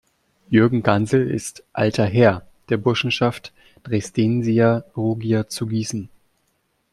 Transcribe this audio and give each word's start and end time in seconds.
Jürgen 0.49 0.81
Gansel 0.81 1.29
ist 1.29 1.63
„Alter 1.73 2.05
Herr“ 2.07 2.41
der 2.69 2.77
Burschenschaft 2.77 3.53
Dresdensia-Rugia 3.83 5.47
zu 5.47 5.67
Gießen. 5.67 6.09